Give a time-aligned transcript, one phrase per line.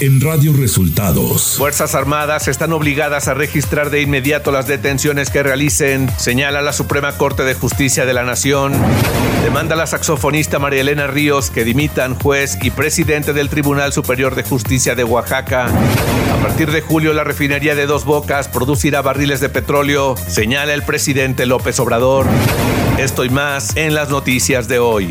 [0.00, 1.56] en Radio Resultados.
[1.58, 7.18] Fuerzas Armadas están obligadas a registrar de inmediato las detenciones que realicen, señala la Suprema
[7.18, 8.72] Corte de Justicia de la Nación.
[9.44, 14.42] Demanda la saxofonista María Elena Ríos que dimitan juez y presidente del Tribunal Superior de
[14.42, 15.66] Justicia de Oaxaca.
[15.66, 20.82] A partir de julio, la refinería de Dos Bocas producirá barriles de petróleo, señala el
[20.82, 22.26] presidente López Obrador.
[22.98, 25.10] Esto y más en las noticias de hoy.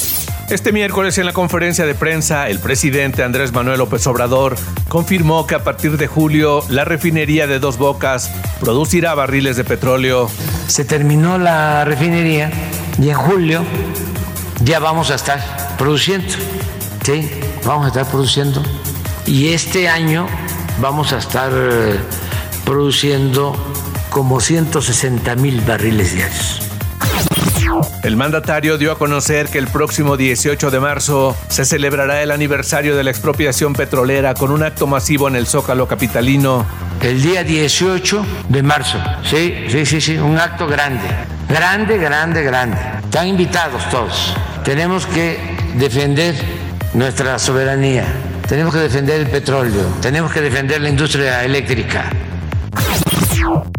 [0.51, 4.57] Este miércoles en la conferencia de prensa, el presidente Andrés Manuel López Obrador
[4.89, 8.29] confirmó que a partir de julio la refinería de Dos Bocas
[8.59, 10.29] producirá barriles de petróleo.
[10.67, 12.51] Se terminó la refinería
[12.99, 13.63] y en julio
[14.65, 15.39] ya vamos a estar
[15.77, 16.33] produciendo.
[17.05, 17.31] Sí,
[17.63, 18.61] vamos a estar produciendo.
[19.25, 20.27] Y este año
[20.81, 21.97] vamos a estar eh,
[22.65, 23.55] produciendo
[24.09, 26.70] como 160 mil barriles diarios.
[28.03, 32.95] El mandatario dio a conocer que el próximo 18 de marzo se celebrará el aniversario
[32.95, 36.65] de la expropiación petrolera con un acto masivo en el Zócalo capitalino.
[37.01, 41.07] El día 18 de marzo, sí, sí, sí, sí, un acto grande,
[41.47, 42.77] grande, grande, grande.
[43.03, 44.35] Están invitados todos.
[44.63, 45.39] Tenemos que
[45.75, 46.35] defender
[46.93, 48.05] nuestra soberanía,
[48.47, 52.09] tenemos que defender el petróleo, tenemos que defender la industria eléctrica.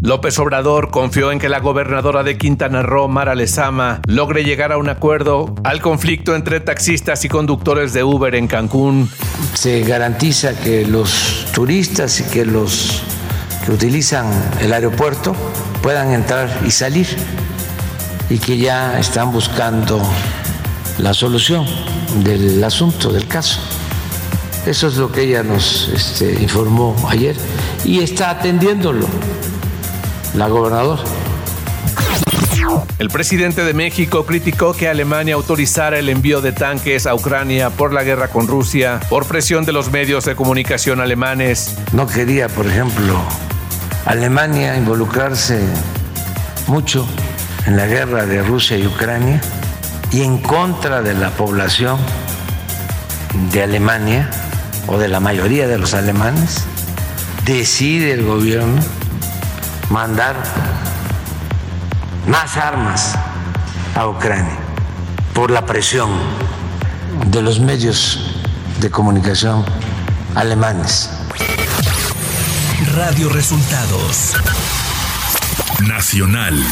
[0.04, 4.76] López Obrador confió en que la gobernadora de Quintana Roo, Mara Lezama, logre llegar a
[4.76, 9.08] un acuerdo al conflicto entre taxistas y conductores de Uber en Cancún.
[9.54, 13.04] Se garantiza que los turistas y que los
[13.64, 14.26] que utilizan
[14.60, 15.36] el aeropuerto
[15.84, 17.06] puedan entrar y salir
[18.28, 20.02] y que ya están buscando
[20.98, 21.64] la solución
[22.24, 23.60] del asunto, del caso.
[24.66, 27.36] Eso es lo que ella nos este, informó ayer
[27.84, 29.06] y está atendiéndolo
[30.34, 31.02] la gobernadora.
[32.98, 37.92] El presidente de México criticó que Alemania autorizara el envío de tanques a Ucrania por
[37.92, 41.76] la guerra con Rusia por presión de los medios de comunicación alemanes.
[41.92, 43.20] No quería, por ejemplo,
[44.06, 45.60] Alemania involucrarse
[46.66, 47.06] mucho
[47.66, 49.40] en la guerra de Rusia y Ucrania
[50.12, 51.98] y en contra de la población
[53.52, 54.30] de Alemania
[54.86, 56.64] o de la mayoría de los alemanes,
[57.44, 58.80] decide el gobierno
[59.92, 60.34] mandar
[62.26, 63.14] más armas
[63.94, 64.56] a Ucrania
[65.34, 66.10] por la presión
[67.26, 68.40] de los medios
[68.80, 69.66] de comunicación
[70.34, 71.10] alemanes.
[72.94, 74.32] Radio Resultados
[75.86, 76.64] Nacional.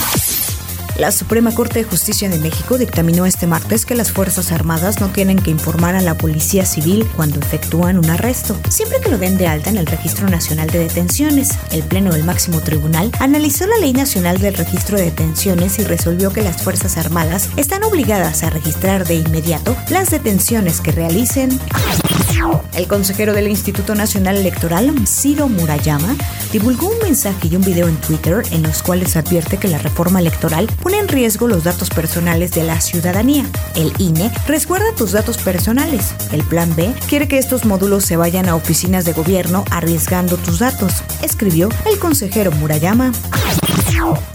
[1.00, 5.09] La Suprema Corte de Justicia de México dictaminó este martes que las Fuerzas Armadas no
[5.09, 9.38] tienen que informar a la Policía Civil cuando efectúan un arresto, siempre que lo den
[9.38, 11.49] de alta en el Registro Nacional de Detenciones.
[11.72, 16.34] El Pleno del Máximo Tribunal analizó la Ley Nacional del Registro de Detenciones y resolvió
[16.34, 21.59] que las Fuerzas Armadas están obligadas a registrar de inmediato las detenciones que realicen.
[22.75, 26.16] El consejero del Instituto Nacional Electoral, Ciro Murayama,
[26.53, 30.21] divulgó un mensaje y un video en Twitter en los cuales advierte que la reforma
[30.21, 33.44] electoral pone en riesgo los datos personales de la ciudadanía.
[33.77, 36.15] El INE resguarda tus datos personales.
[36.33, 40.59] El Plan B quiere que estos módulos se vayan a oficinas de gobierno arriesgando tus
[40.59, 43.12] datos, escribió el consejero Murayama.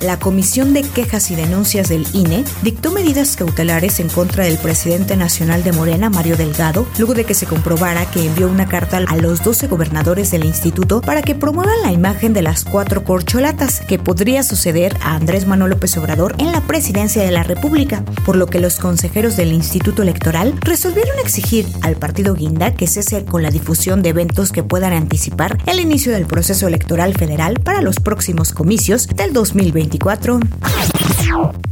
[0.01, 5.17] La Comisión de Quejas y Denuncias del INE dictó medidas cautelares en contra del presidente
[5.17, 9.15] nacional de Morena, Mario Delgado, luego de que se comprobara que envió una carta a
[9.17, 13.97] los 12 gobernadores del instituto para que promuevan la imagen de las cuatro corcholatas que
[13.97, 18.45] podría suceder a Andrés Manuel López Obrador en la presidencia de la República, por lo
[18.45, 23.49] que los consejeros del Instituto Electoral resolvieron exigir al partido Guinda que cese con la
[23.49, 28.51] difusión de eventos que puedan anticipar el inicio del proceso electoral federal para los próximos
[28.51, 30.39] comicios del 2024.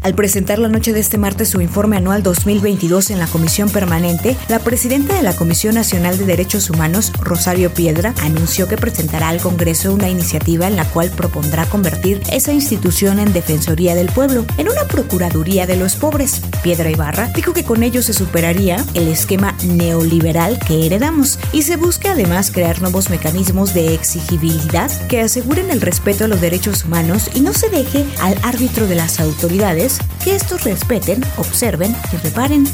[0.04, 4.36] Al presentar la noche de este martes su informe anual 2022 en la Comisión Permanente,
[4.50, 9.40] la presidenta de la Comisión Nacional de Derechos Humanos, Rosario Piedra, anunció que presentará al
[9.40, 14.68] Congreso una iniciativa en la cual propondrá convertir esa institución en Defensoría del Pueblo, en
[14.68, 16.42] una Procuraduría de los Pobres.
[16.64, 21.78] Piedra Ibarra dijo que con ello se superaría el esquema neoliberal que heredamos y se
[21.78, 27.30] busca además crear nuevos mecanismos de exigibilidad que aseguren el respeto a los derechos humanos
[27.34, 29.93] y no se deje al árbitro de las autoridades
[30.24, 32.68] que estos respeten, observen y reparen.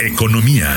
[0.00, 0.76] Economía.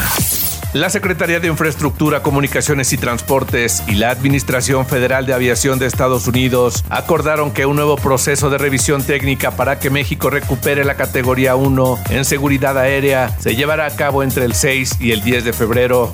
[0.75, 6.27] La Secretaría de Infraestructura, Comunicaciones y Transportes y la Administración Federal de Aviación de Estados
[6.27, 11.55] Unidos acordaron que un nuevo proceso de revisión técnica para que México recupere la categoría
[11.55, 15.53] 1 en seguridad aérea se llevará a cabo entre el 6 y el 10 de
[15.53, 16.11] febrero.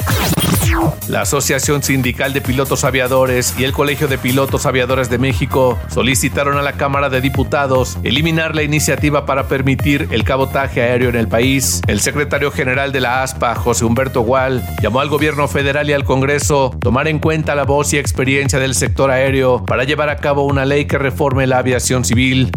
[1.07, 6.57] La Asociación Sindical de Pilotos Aviadores y el Colegio de Pilotos Aviadores de México solicitaron
[6.57, 11.27] a la Cámara de Diputados eliminar la iniciativa para permitir el cabotaje aéreo en el
[11.27, 11.81] país.
[11.87, 16.05] El secretario general de la ASPA, José Humberto Gual, llamó al gobierno federal y al
[16.05, 20.45] Congreso tomar en cuenta la voz y experiencia del sector aéreo para llevar a cabo
[20.45, 22.51] una ley que reforme la aviación civil.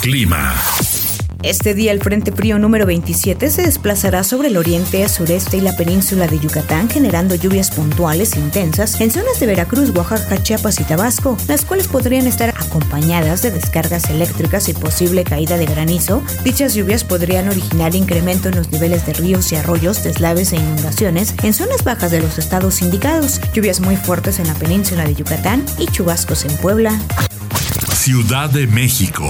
[0.00, 0.54] Clima.
[1.42, 5.76] Este día el Frente Frío número 27 se desplazará sobre el oriente, sureste y la
[5.76, 11.36] península de Yucatán, generando lluvias puntuales intensas en zonas de Veracruz, Oaxaca, Chiapas y Tabasco,
[11.48, 16.22] las cuales podrían estar acompañadas de descargas eléctricas y posible caída de granizo.
[16.44, 21.34] Dichas lluvias podrían originar incremento en los niveles de ríos y arroyos, deslaves e inundaciones
[21.42, 25.66] en zonas bajas de los estados indicados, lluvias muy fuertes en la península de Yucatán
[25.76, 26.96] y chubascos en Puebla.
[27.92, 29.28] Ciudad de México.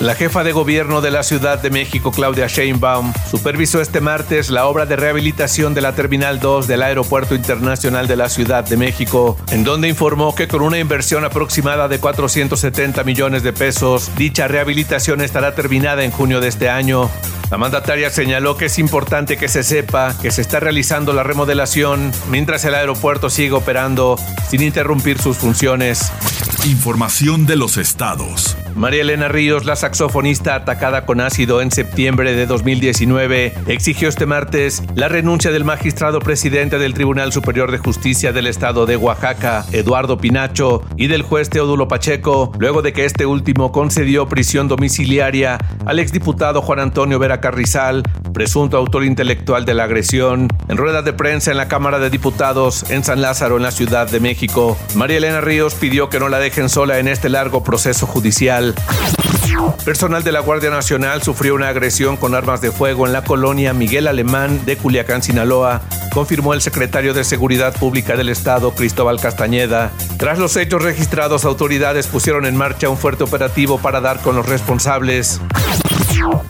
[0.00, 4.66] La jefa de gobierno de la Ciudad de México, Claudia Sheinbaum, supervisó este martes la
[4.66, 9.36] obra de rehabilitación de la Terminal 2 del Aeropuerto Internacional de la Ciudad de México,
[9.52, 15.20] en donde informó que con una inversión aproximada de 470 millones de pesos, dicha rehabilitación
[15.20, 17.08] estará terminada en junio de este año.
[17.54, 22.10] La mandataria señaló que es importante que se sepa que se está realizando la remodelación
[22.28, 24.18] mientras el aeropuerto sigue operando
[24.48, 26.10] sin interrumpir sus funciones.
[26.64, 28.56] Información de los estados.
[28.74, 34.82] María Elena Ríos, la saxofonista atacada con ácido en septiembre de 2019, exigió este martes
[34.96, 40.18] la renuncia del magistrado presidente del Tribunal Superior de Justicia del Estado de Oaxaca, Eduardo
[40.18, 46.00] Pinacho, y del juez Teodulo Pacheco, luego de que este último concedió prisión domiciliaria al
[46.00, 48.02] exdiputado Juan Antonio Vera Carrizal,
[48.32, 52.88] presunto autor intelectual de la agresión, en rueda de prensa en la Cámara de Diputados
[52.88, 54.78] en San Lázaro, en la Ciudad de México.
[54.94, 58.74] María Elena Ríos pidió que no la dejen sola en este largo proceso judicial.
[59.84, 63.74] Personal de la Guardia Nacional sufrió una agresión con armas de fuego en la colonia
[63.74, 65.82] Miguel Alemán de Culiacán, Sinaloa,
[66.14, 69.90] confirmó el secretario de Seguridad Pública del Estado, Cristóbal Castañeda.
[70.16, 74.48] Tras los hechos registrados, autoridades pusieron en marcha un fuerte operativo para dar con los
[74.48, 75.42] responsables.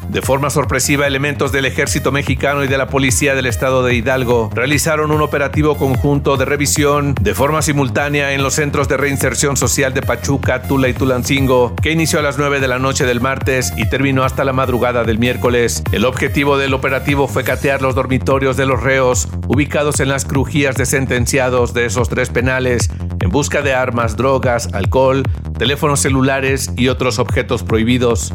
[0.08, 4.48] De forma sorpresiva, elementos del ejército mexicano y de la policía del estado de Hidalgo
[4.54, 9.92] realizaron un operativo conjunto de revisión de forma simultánea en los centros de reinserción social
[9.92, 13.72] de Pachuca, Tula y Tulancingo, que inició a las 9 de la noche del martes
[13.76, 15.82] y terminó hasta la madrugada del miércoles.
[15.90, 20.76] El objetivo del operativo fue catear los dormitorios de los reos ubicados en las crujías
[20.76, 22.88] de sentenciados de esos tres penales
[23.20, 25.24] en busca de armas, drogas, alcohol,
[25.58, 28.32] teléfonos celulares y otros objetos prohibidos.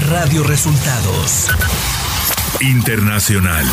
[0.00, 1.48] Radio Resultados.
[2.62, 3.66] Internacional.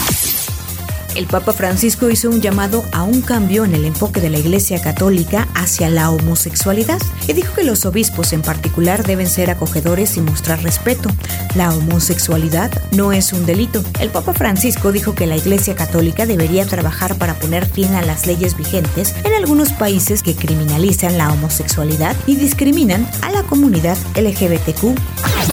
[1.16, 4.82] El Papa Francisco hizo un llamado a un cambio en el enfoque de la Iglesia
[4.82, 10.22] Católica hacia la homosexualidad y dijo que los obispos en particular deben ser acogedores y
[10.22, 11.10] mostrar respeto.
[11.56, 13.82] La homosexualidad no es un delito.
[14.02, 18.28] El Papa Francisco dijo que la Iglesia Católica debería trabajar para poner fin a las
[18.28, 25.49] leyes vigentes en algunos países que criminalizan la homosexualidad y discriminan a la comunidad LGBTQ.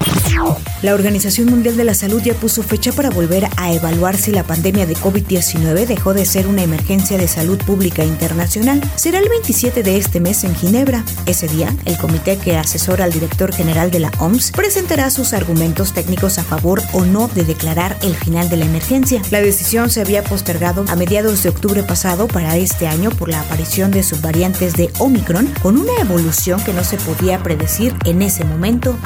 [0.87, 4.45] La Organización Mundial de la Salud ya puso fecha para volver a evaluar si la
[4.45, 8.81] pandemia de COVID-19 dejó de ser una emergencia de salud pública internacional.
[8.95, 11.05] Será el 27 de este mes en Ginebra.
[11.27, 15.93] Ese día, el comité que asesora al director general de la OMS presentará sus argumentos
[15.93, 19.21] técnicos a favor o no de declarar el final de la emergencia.
[19.33, 23.41] La decisión se había postergado a mediados de octubre pasado para este año por la
[23.41, 28.45] aparición de subvariantes de Omicron con una evolución que no se podía predecir en ese
[28.45, 28.97] momento.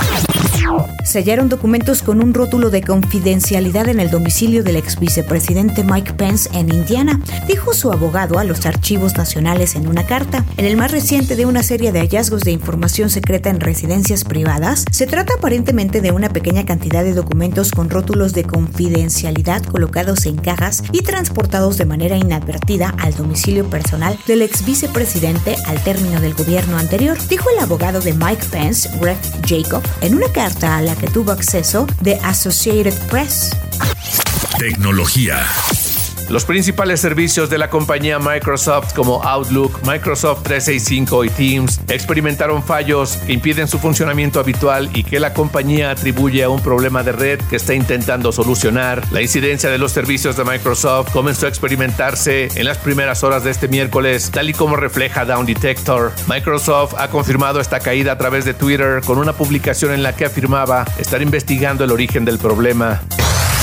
[1.04, 6.48] Sellaron documentos con un rótulo de confidencialidad en el domicilio del ex vicepresidente Mike Pence
[6.52, 10.44] en Indiana, dijo su abogado a los archivos nacionales en una carta.
[10.56, 14.84] En el más reciente de una serie de hallazgos de información secreta en residencias privadas,
[14.90, 20.36] se trata aparentemente de una pequeña cantidad de documentos con rótulos de confidencialidad colocados en
[20.36, 26.34] cajas y transportados de manera inadvertida al domicilio personal del ex vicepresidente al término del
[26.34, 30.89] gobierno anterior, dijo el abogado de Mike Pence, Greg Jacob, en una carta a la
[30.96, 33.50] que tuvo acceso de Associated Press.
[34.58, 35.46] Tecnología.
[36.30, 43.16] Los principales servicios de la compañía Microsoft como Outlook, Microsoft 365 y Teams experimentaron fallos
[43.26, 47.40] que impiden su funcionamiento habitual y que la compañía atribuye a un problema de red
[47.50, 49.02] que está intentando solucionar.
[49.10, 53.50] La incidencia de los servicios de Microsoft comenzó a experimentarse en las primeras horas de
[53.50, 56.12] este miércoles, tal y como refleja Down Detector.
[56.28, 60.26] Microsoft ha confirmado esta caída a través de Twitter con una publicación en la que
[60.26, 63.02] afirmaba estar investigando el origen del problema.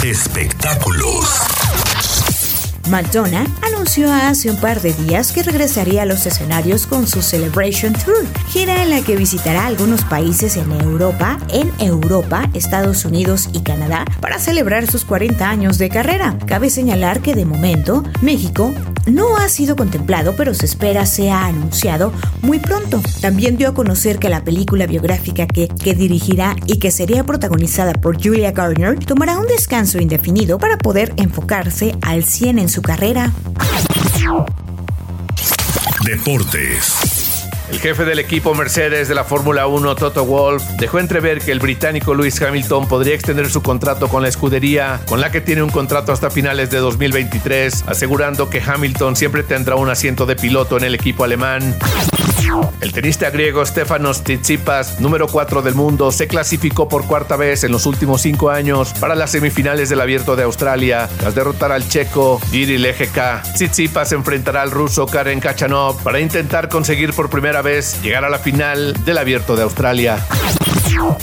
[0.04, 1.48] Espectáculos.
[2.90, 3.44] Madonna
[3.78, 8.26] anunció hace un par de días que regresaría a los escenarios con su Celebration Tour,
[8.50, 14.04] gira en la que visitará algunos países en Europa, en Europa, Estados Unidos y Canadá
[14.20, 16.40] para celebrar sus 40 años de carrera.
[16.48, 18.74] Cabe señalar que de momento México
[19.06, 23.00] no ha sido contemplado, pero se espera sea anunciado muy pronto.
[23.22, 27.94] También dio a conocer que la película biográfica que, que dirigirá y que sería protagonizada
[27.94, 33.32] por Julia Garner tomará un descanso indefinido para poder enfocarse al 100 en su carrera.
[36.04, 37.18] Deportes.
[37.70, 41.60] El jefe del equipo Mercedes de la Fórmula 1, Toto Wolff, dejó entrever que el
[41.60, 45.70] británico Lewis Hamilton podría extender su contrato con la escudería, con la que tiene un
[45.70, 50.86] contrato hasta finales de 2023, asegurando que Hamilton siempre tendrá un asiento de piloto en
[50.86, 51.78] el equipo alemán.
[52.82, 57.72] El tenista griego Stefanos Tsitsipas, número 4 del mundo, se clasificó por cuarta vez en
[57.72, 62.40] los últimos cinco años para las semifinales del Abierto de Australia, tras derrotar al checo
[62.52, 63.54] Iril EGK.
[63.54, 68.40] Tsitsipas enfrentará al ruso Karen Kachanov para intentar conseguir por primera vez llegar a la
[68.40, 70.26] final del Abierto de Australia.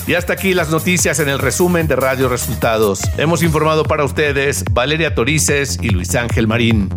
[0.06, 3.00] Y hasta aquí las noticias en el resumen de Radio Resultados.
[3.16, 6.90] Hemos informado para ustedes Valeria Torices y Luis Ángel Marín.